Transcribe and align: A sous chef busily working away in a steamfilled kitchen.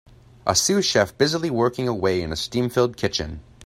A 0.47 0.55
sous 0.55 0.83
chef 0.83 1.15
busily 1.15 1.51
working 1.51 1.87
away 1.87 2.23
in 2.23 2.31
a 2.31 2.35
steamfilled 2.35 2.97
kitchen. 2.97 3.41